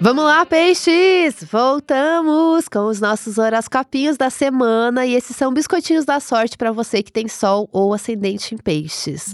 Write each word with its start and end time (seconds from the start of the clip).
Vamos 0.00 0.24
lá, 0.24 0.44
peixes! 0.44 1.44
Voltamos 1.50 2.68
com 2.68 2.86
os 2.86 3.00
nossos 3.00 3.38
horoscopinhos 3.38 4.16
da 4.16 4.28
semana 4.28 5.06
e 5.06 5.14
esses 5.14 5.36
são 5.36 5.52
biscoitinhos 5.52 6.04
da 6.04 6.20
sorte 6.20 6.58
para 6.58 6.72
você 6.72 7.02
que 7.02 7.12
tem 7.12 7.28
sol 7.28 7.68
ou 7.72 7.94
ascendente 7.94 8.54
em 8.54 8.58
peixes. 8.58 9.32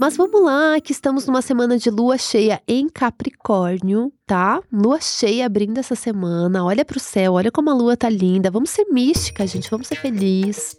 Mas 0.00 0.16
vamos 0.16 0.42
lá, 0.42 0.80
que 0.80 0.90
estamos 0.90 1.26
numa 1.26 1.40
semana 1.40 1.78
de 1.78 1.88
lua 1.88 2.18
cheia 2.18 2.60
em 2.66 2.88
Capricórnio, 2.88 4.12
tá? 4.26 4.60
Lua 4.72 5.00
cheia 5.00 5.46
abrindo 5.46 5.78
essa 5.78 5.94
semana. 5.94 6.64
Olha 6.64 6.84
pro 6.84 6.98
céu, 6.98 7.34
olha 7.34 7.52
como 7.52 7.70
a 7.70 7.74
lua 7.74 7.96
tá 7.96 8.08
linda. 8.08 8.50
Vamos 8.50 8.70
ser 8.70 8.86
mística, 8.86 9.46
gente, 9.46 9.70
vamos 9.70 9.86
ser 9.86 9.96
felizes. 9.96 10.76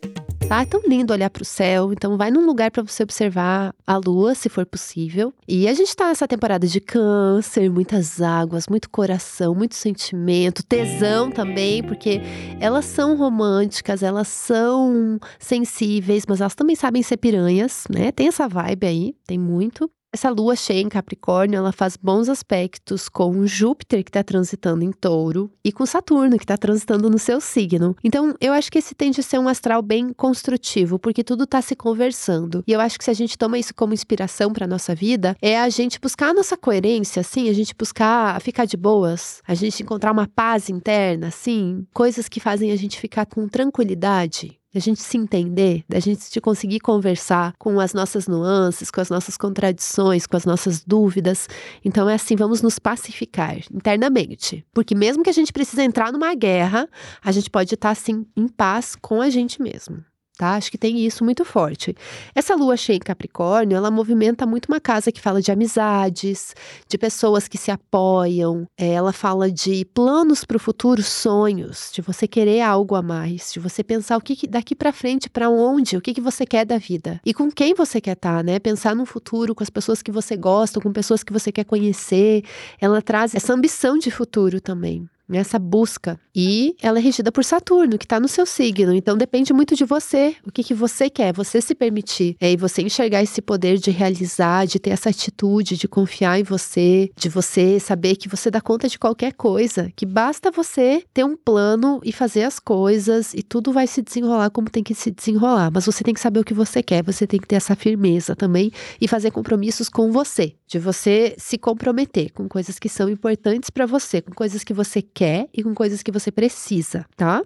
Tá? 0.54 0.61
É 0.61 0.65
tão 0.65 0.81
lindo 0.88 1.11
olhar 1.11 1.31
pro 1.31 1.43
céu. 1.43 1.91
Então 1.91 2.15
vai 2.15 2.29
num 2.29 2.45
lugar 2.45 2.70
para 2.70 2.84
você 2.84 3.02
observar 3.02 3.73
a 3.88 3.98
lua, 3.98 4.35
se 4.35 4.49
for 4.49 4.67
possível. 4.67 5.34
E 5.48 5.67
a 5.67 5.73
gente 5.73 5.95
tá 5.95 6.09
nessa 6.09 6.27
temporada 6.27 6.67
de 6.67 6.79
câncer, 6.79 7.71
muitas 7.71 8.21
águas, 8.21 8.67
muito 8.67 8.88
coração, 8.88 9.55
muito 9.55 9.73
sentimento, 9.73 10.62
tesão 10.62 11.31
também, 11.31 11.81
porque 11.81 12.21
elas 12.59 12.85
são 12.85 13.17
românticas, 13.17 14.03
elas 14.03 14.27
são 14.27 15.20
sensíveis, 15.39 16.23
mas 16.27 16.39
elas 16.39 16.54
também 16.54 16.76
sabem 16.76 17.01
ser 17.01 17.17
piranhas, 17.17 17.85
né? 17.90 18.12
Tem 18.12 18.27
essa 18.27 18.48
vibe 18.48 18.85
aí 18.85 19.15
tem 19.26 19.40
muito. 19.40 19.90
Essa 20.13 20.30
lua 20.30 20.55
cheia 20.55 20.80
em 20.80 20.90
Capricórnio, 20.90 21.58
ela 21.58 21.72
faz 21.72 21.98
bons 21.98 22.30
aspectos 22.30 23.09
com 23.09 23.48
Júpiter, 23.48 24.04
que 24.04 24.12
está 24.12 24.23
transitando 24.23 24.84
em 24.84 24.91
touro, 24.91 25.52
e 25.66 25.71
com 25.71 25.88
Saturno, 25.88 26.38
que 26.38 26.44
está 26.44 26.55
transitando 26.55 27.09
no 27.09 27.17
seu 27.17 27.41
signo. 27.41 27.95
Então, 28.04 28.35
eu 28.40 28.54
acho 28.54 28.71
que 28.71 28.77
esse 28.77 28.94
tende 28.94 29.21
a 29.21 29.23
ser 29.23 29.40
um 29.40 29.48
astral 29.48 29.81
bem 29.81 30.13
construtivo, 30.13 30.99
porque 30.99 31.23
tudo 31.23 31.45
está 31.45 31.63
se 31.63 31.76
conversando. 31.76 32.63
E 32.68 32.71
eu 32.71 32.80
acho 32.80 32.99
que 32.99 33.04
se 33.04 33.09
a 33.09 33.16
gente 33.16 33.35
toma 33.35 33.57
isso 33.57 33.73
como 33.73 33.95
inspiração 33.95 34.54
para 34.54 34.68
nossa 34.68 34.93
vida, 34.93 35.35
é 35.41 35.60
a 35.60 35.68
gente 35.68 35.99
buscar 35.99 36.30
a 36.30 36.34
nossa 36.34 36.55
coerência, 36.55 37.21
assim, 37.21 37.49
a 37.49 37.54
gente 37.54 37.74
buscar 37.74 38.40
ficar 38.40 38.65
de 38.65 38.77
boas, 38.77 39.41
a 39.48 39.55
gente 39.55 39.82
encontrar 39.82 40.12
uma 40.12 40.27
paz 40.27 40.70
interna, 40.70 41.30
assim, 41.30 41.87
coisas 41.91 42.30
que 42.30 42.40
fazem 42.40 42.71
a 42.71 42.76
gente 42.76 42.99
ficar 42.99 43.26
com 43.26 43.48
tranquilidade 43.48 44.59
da 44.74 44.79
gente 44.79 45.02
se 45.02 45.18
entender, 45.18 45.84
da 45.88 45.99
gente 45.99 46.41
conseguir 46.41 46.79
conversar 46.79 47.54
com 47.60 47.79
as 47.79 47.93
nossas 47.93 48.27
nuances, 48.27 48.90
com 48.90 48.99
as 48.99 49.10
nossas 49.10 49.38
contradições, 49.38 50.26
com 50.26 50.35
as 50.35 50.46
nossas 50.46 50.84
dúvidas. 50.84 51.48
Então 51.85 52.10
é 52.10 52.15
assim, 52.15 52.35
vamos 52.35 52.62
nos 52.62 52.80
pacificar 52.80 53.57
internamente. 53.71 54.65
Porque 54.74 54.96
mesmo 54.96 55.24
que 55.24 55.30
a 55.30 55.34
gente 55.34 55.54
precise 55.54 55.82
entrar 55.82 56.12
numa 56.12 56.34
guerra, 56.34 56.90
a 57.24 57.32
gente 57.32 57.49
pode 57.49 57.74
estar 57.74 57.91
assim 57.91 58.26
em 58.35 58.48
paz 58.48 58.96
com 58.96 59.21
a 59.21 59.30
gente 59.30 59.62
mesmo 59.62 60.04
tá? 60.37 60.55
Acho 60.55 60.71
que 60.71 60.77
tem 60.77 61.05
isso 61.05 61.23
muito 61.23 61.45
forte. 61.45 61.95
Essa 62.34 62.55
lua 62.55 62.76
cheia 62.76 62.98
em 62.98 62.99
Capricórnio, 62.99 63.77
ela 63.77 63.91
movimenta 63.91 64.45
muito 64.45 64.67
uma 64.67 64.79
casa 64.79 65.12
que 65.12 65.22
fala 65.22 65.41
de 65.41 65.51
amizades, 65.51 66.56
de 66.88 66.97
pessoas 66.97 67.47
que 67.47 67.57
se 67.57 67.72
apoiam, 67.72 68.67
é, 68.78 68.94
ela 68.94 69.13
fala 69.13 69.51
de 69.51 69.85
planos 69.85 70.44
para 70.44 70.57
o 70.57 70.59
futuro, 70.59 71.03
sonhos, 71.03 71.91
de 71.94 72.01
você 72.01 72.28
querer 72.28 72.62
algo 72.62 72.95
a 72.95 73.01
mais, 73.01 73.51
de 73.53 73.59
você 73.59 73.84
pensar 73.84 74.17
o 74.17 74.22
que, 74.22 74.35
que 74.35 74.47
daqui 74.47 74.75
para 74.75 74.91
frente, 74.91 75.29
para 75.29 75.50
onde, 75.50 75.97
o 75.97 76.01
que, 76.01 76.13
que 76.13 76.22
você 76.22 76.45
quer 76.45 76.66
da 76.66 76.78
vida 76.78 77.22
e 77.25 77.34
com 77.34 77.51
quem 77.51 77.73
você 77.73 78.01
quer 78.01 78.13
estar, 78.13 78.38
tá, 78.38 78.44
né? 78.44 78.59
Pensar 78.59 78.95
no 78.95 79.06
futuro 79.06 79.53
com 79.56 79.63
as 79.63 79.69
pessoas 79.69 80.01
que 80.01 80.12
você 80.12 80.35
gosta, 80.35 80.79
com 80.79 80.91
pessoas 80.91 81.23
que 81.23 81.34
você 81.34 81.51
quer 81.51 81.63
conhecer. 81.63 82.44
Ela 82.79 83.01
traz 83.01 83.35
essa 83.35 83.53
ambição 83.53 83.97
de 83.97 84.12
futuro 84.12 84.59
também 84.59 85.07
nessa 85.34 85.59
busca. 85.59 86.19
E 86.34 86.75
ela 86.81 87.00
é 87.00 87.01
regida 87.01 87.31
por 87.31 87.44
Saturno, 87.44 87.97
que 87.97 88.06
está 88.06 88.19
no 88.19 88.28
seu 88.28 88.45
signo. 88.45 88.94
Então 88.94 89.17
depende 89.17 89.51
muito 89.51 89.75
de 89.75 89.84
você, 89.84 90.35
o 90.45 90.51
que, 90.51 90.63
que 90.63 90.73
você 90.73 91.09
quer, 91.09 91.34
você 91.34 91.59
se 91.59 91.75
permitir. 91.75 92.35
É, 92.40 92.51
e 92.51 92.57
você 92.57 92.81
enxergar 92.81 93.22
esse 93.22 93.41
poder 93.41 93.78
de 93.78 93.91
realizar, 93.91 94.66
de 94.66 94.79
ter 94.79 94.91
essa 94.91 95.09
atitude, 95.09 95.78
de 95.78 95.88
confiar 95.88 96.40
em 96.40 96.44
você, 96.44 97.12
de 97.16 97.29
você 97.29 97.79
saber 97.79 98.16
que 98.16 98.29
você 98.29 98.50
dá 98.50 98.62
conta 98.62 98.88
de 98.88 98.97
qualquer 98.97 99.34
coisa, 99.34 99.91
que 99.96 100.06
basta 100.06 100.52
você 100.52 101.03
ter 101.13 101.25
um 101.25 101.35
plano 101.35 102.00
e 102.03 102.12
fazer 102.12 102.44
as 102.44 102.59
coisas 102.59 103.34
e 103.34 103.41
tudo 103.41 103.74
vai 103.74 103.88
se 103.88 104.02
desenrolar 104.02 104.50
como 104.50 104.69
tem 104.69 104.84
que 104.84 104.94
se 104.94 105.12
desenrolar. 105.12 105.72
Mas 105.74 105.85
você 105.85 106.03
tem 106.03 106.13
que 106.13 106.19
saber 106.19 106.40
o 106.40 106.44
que 106.44 106.53
você 106.53 106.81
quer, 106.84 107.03
você 107.03 107.25
tem 107.25 107.40
que 107.40 107.47
ter 107.47 107.56
essa 107.56 107.75
firmeza 107.75 108.35
também 108.35 108.72
e 109.02 109.08
fazer 109.08 109.31
compromissos 109.31 109.90
com 109.90 110.12
você, 110.12 110.53
de 110.73 110.79
você 110.79 111.35
se 111.38 111.56
comprometer 111.56 112.31
com 112.31 112.50
coisas 112.50 112.79
que 112.79 112.89
são 112.89 113.07
importantes 113.07 113.69
para 113.69 113.85
você, 113.85 114.23
com 114.23 114.31
coisas 114.31 114.63
que 114.63 114.73
você 114.73 115.03
quer 115.03 115.47
e 115.53 115.61
com 115.61 115.73
coisas 115.75 116.01
que 116.01 116.11
você 116.11 116.31
precisa, 116.31 117.06
tá? 117.16 117.44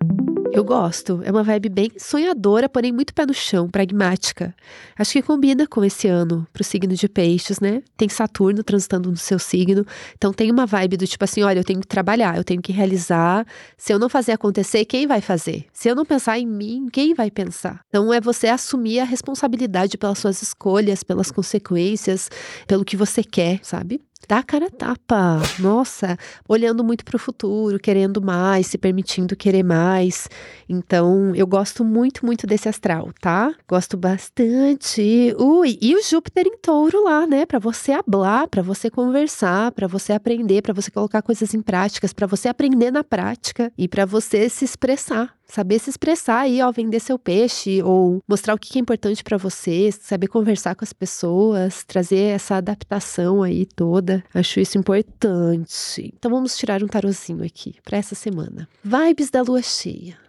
Eu 0.52 0.64
gosto. 0.64 1.22
É 1.24 1.32
uma 1.32 1.44
vibe 1.44 1.70
bem 1.70 1.92
sonhadora, 1.98 2.68
porém 2.68 2.92
muito 2.92 3.14
pé 3.14 3.26
no 3.26 3.34
chão, 3.34 3.70
pragmática. 3.70 4.56
Acho 4.98 5.14
que 5.14 5.22
combina 5.22 5.68
com 5.68 5.84
esse 5.84 6.08
ano 6.08 6.48
pro 6.52 6.64
signo 6.64 6.96
de 6.96 7.08
peixes, 7.08 7.60
né? 7.60 7.84
Tem 7.96 8.10
Saturno 8.10 8.64
transitando 8.64 9.12
no 9.12 9.18
seu 9.18 9.38
signo. 9.38 9.86
Então 10.16 10.34
tem 10.34 10.50
uma 10.50 10.66
vibe 10.66 10.98
do 10.98 11.06
tipo 11.06 11.24
assim: 11.24 11.44
olha, 11.44 11.60
eu 11.60 11.64
tenho 11.64 11.80
que 11.80 11.88
trabalhar, 11.88 12.38
eu 12.38 12.44
tenho 12.44 12.62
que 12.62 12.72
realizar. 12.72 13.46
Se 13.78 13.94
eu 13.94 14.00
não 14.00 14.10
fazer 14.10 14.32
acontecer, 14.32 14.86
quem 14.86 15.06
vai 15.06 15.22
fazer? 15.22 15.66
Se 15.72 15.90
eu 15.90 15.96
não 15.96 16.06
pensar 16.06 16.40
em 16.40 16.48
mim, 16.48 16.88
quem 16.92 17.14
vai 17.14 17.30
pensar? 17.30 17.82
Então 17.90 18.12
é 18.12 18.20
você 18.20 18.48
assumir 18.48 19.00
a 19.00 19.04
responsabilidade 19.04 19.98
pelas 19.98 20.18
suas 20.18 20.42
escolhas, 20.42 21.04
pelas 21.04 21.30
consequências, 21.30 22.30
pelo 22.66 22.86
que 22.86 22.98
você 22.98 23.24
quer, 23.24 23.60
sabe? 23.62 24.02
Dá 24.28 24.40
a 24.40 24.44
cara 24.44 24.70
tapa. 24.70 25.42
Nossa, 25.60 26.18
olhando 26.48 26.84
muito 26.84 27.06
para 27.06 27.16
o 27.16 27.20
futuro, 27.20 27.80
querendo 27.80 28.22
mais, 28.22 28.68
se 28.68 28.78
permitindo 28.78 29.36
querer 29.36 29.64
mais. 29.64 30.28
Então, 30.68 31.36
eu 31.36 31.46
gosto 31.46 31.84
muito, 31.84 32.26
muito 32.26 32.48
desse 32.48 32.68
astral, 32.68 33.12
tá? 33.22 33.54
Gosto 33.68 33.98
bastante. 33.98 35.36
Ui, 35.38 35.78
e 35.82 35.96
o 35.96 36.04
Júpiter 36.04 36.48
em 36.48 36.58
touro 36.58 37.04
lá, 37.04 37.28
né? 37.28 37.46
Para 37.46 37.60
você 37.60 37.92
hablar, 37.92 38.48
para 38.48 38.62
você 38.62 38.90
conversar, 38.90 39.72
para 39.72 39.88
você 39.88 40.14
aprender, 40.14 40.62
para 40.62 40.74
você 40.74 40.90
colocar 40.90 41.22
coisas 41.22 41.54
em 41.54 41.62
práticas, 41.62 42.14
para 42.14 42.28
você 42.28 42.48
aprender 42.48 42.92
na 42.92 43.04
prática 43.04 43.72
e 43.78 43.88
para 43.88 44.06
você 44.06 44.50
se 44.50 44.66
expressar 44.66 45.37
saber 45.48 45.80
se 45.80 45.90
expressar 45.90 46.42
aí 46.42 46.60
ao 46.60 46.74
vender 46.74 47.00
seu 47.00 47.18
peixe 47.18 47.82
ou 47.82 48.22
mostrar 48.28 48.54
o 48.54 48.58
que 48.58 48.78
é 48.78 48.82
importante 48.82 49.24
para 49.24 49.38
você, 49.38 49.90
saber 49.92 50.28
conversar 50.28 50.76
com 50.76 50.84
as 50.84 50.94
pessoas, 50.94 51.84
trazer 51.84 52.34
essa 52.36 52.56
adaptação 52.56 53.44
aí 53.44 53.66
toda. 53.66 54.24
Acho 54.34 54.60
isso 54.60 54.78
importante. 54.78 56.14
Então 56.18 56.32
vamos 56.32 56.58
tirar 56.58 56.84
um 56.84 56.88
tarozinho 56.88 57.44
aqui 57.44 57.76
para 57.84 57.98
essa 57.98 58.16
semana. 58.16 58.68
Vibes 58.84 59.30
da 59.30 59.42
lua 59.42 59.62
cheia. 59.62 60.27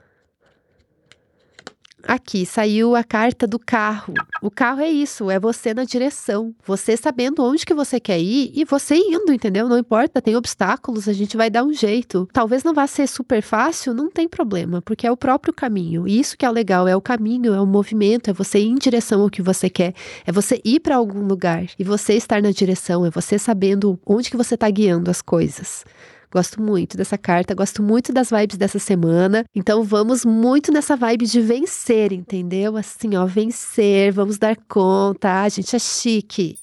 Aqui 2.04 2.46
saiu 2.46 2.94
a 2.94 3.02
carta 3.02 3.46
do 3.46 3.58
carro. 3.58 4.14
O 4.40 4.50
carro 4.50 4.80
é 4.80 4.88
isso, 4.88 5.30
é 5.30 5.38
você 5.38 5.74
na 5.74 5.82
direção, 5.82 6.54
você 6.64 6.96
sabendo 6.96 7.42
onde 7.42 7.66
que 7.66 7.74
você 7.74 7.98
quer 7.98 8.20
ir 8.20 8.52
e 8.54 8.64
você 8.64 8.94
indo, 8.94 9.32
entendeu? 9.32 9.68
Não 9.68 9.76
importa, 9.76 10.22
tem 10.22 10.36
obstáculos, 10.36 11.08
a 11.08 11.12
gente 11.12 11.36
vai 11.36 11.50
dar 11.50 11.64
um 11.64 11.72
jeito. 11.72 12.28
Talvez 12.32 12.62
não 12.62 12.72
vá 12.72 12.86
ser 12.86 13.08
super 13.08 13.42
fácil, 13.42 13.92
não 13.92 14.10
tem 14.10 14.28
problema, 14.28 14.80
porque 14.80 15.06
é 15.06 15.10
o 15.10 15.16
próprio 15.16 15.52
caminho. 15.52 16.06
E 16.06 16.20
isso 16.20 16.36
que 16.36 16.46
é 16.46 16.48
o 16.48 16.52
legal, 16.52 16.86
é 16.86 16.94
o 16.94 17.00
caminho, 17.00 17.52
é 17.52 17.60
o 17.60 17.66
movimento, 17.66 18.30
é 18.30 18.32
você 18.32 18.60
ir 18.60 18.68
em 18.68 18.76
direção 18.76 19.22
ao 19.22 19.30
que 19.30 19.42
você 19.42 19.68
quer, 19.68 19.92
é 20.24 20.30
você 20.30 20.60
ir 20.64 20.80
para 20.80 20.96
algum 20.96 21.26
lugar 21.26 21.66
e 21.78 21.82
você 21.82 22.14
estar 22.14 22.40
na 22.40 22.52
direção, 22.52 23.04
é 23.04 23.10
você 23.10 23.38
sabendo 23.38 23.98
onde 24.06 24.30
que 24.30 24.36
você 24.36 24.54
está 24.54 24.70
guiando 24.70 25.10
as 25.10 25.20
coisas. 25.20 25.84
Gosto 26.30 26.60
muito 26.62 26.96
dessa 26.96 27.16
carta, 27.16 27.54
gosto 27.54 27.82
muito 27.82 28.12
das 28.12 28.30
vibes 28.30 28.58
dessa 28.58 28.78
semana. 28.78 29.44
Então 29.54 29.82
vamos 29.82 30.24
muito 30.24 30.72
nessa 30.72 30.94
vibe 30.96 31.26
de 31.26 31.40
vencer, 31.40 32.12
entendeu? 32.12 32.76
Assim, 32.76 33.16
ó, 33.16 33.24
vencer, 33.24 34.12
vamos 34.12 34.38
dar 34.38 34.56
conta. 34.68 35.42
A 35.42 35.48
gente 35.48 35.74
é 35.74 35.78
chique. 35.78 36.58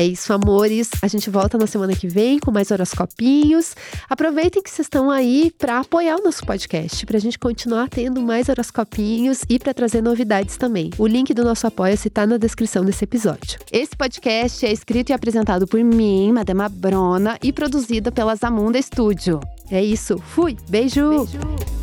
É 0.00 0.06
isso, 0.06 0.32
amores. 0.32 0.88
A 1.02 1.06
gente 1.08 1.28
volta 1.28 1.58
na 1.58 1.66
semana 1.66 1.94
que 1.94 2.08
vem 2.08 2.38
com 2.38 2.50
mais 2.50 2.70
horoscopinhos. 2.70 3.76
Aproveitem 4.08 4.62
que 4.62 4.70
vocês 4.70 4.86
estão 4.86 5.10
aí 5.10 5.52
para 5.58 5.80
apoiar 5.80 6.16
o 6.16 6.22
nosso 6.24 6.42
podcast, 6.46 7.04
para 7.04 7.18
a 7.18 7.20
gente 7.20 7.38
continuar 7.38 7.86
tendo 7.90 8.22
mais 8.22 8.48
horoscopinhos 8.48 9.42
e 9.46 9.58
para 9.58 9.74
trazer 9.74 10.00
novidades 10.00 10.56
também. 10.56 10.88
O 10.96 11.06
link 11.06 11.34
do 11.34 11.44
nosso 11.44 11.66
apoia-se 11.66 12.08
está 12.08 12.26
na 12.26 12.38
descrição 12.38 12.82
desse 12.82 13.04
episódio. 13.04 13.60
Esse 13.70 13.94
podcast 13.94 14.64
é 14.64 14.72
escrito 14.72 15.10
e 15.10 15.12
apresentado 15.12 15.66
por 15.66 15.84
mim, 15.84 16.32
Madama 16.32 16.70
Brona, 16.70 17.36
e 17.42 17.52
produzido 17.52 18.10
pela 18.10 18.34
Zamunda 18.34 18.80
Studio. 18.80 19.38
É 19.70 19.84
isso. 19.84 20.16
Fui. 20.16 20.56
Beijo. 20.66 21.26
Beijo. 21.26 21.79